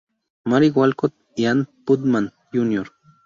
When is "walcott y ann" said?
0.71-1.69